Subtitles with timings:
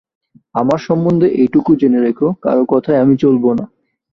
[0.55, 3.65] আমার সম্বন্ধে এইটুকু জেনে রেখো, কারও কথায় আমি চলব না।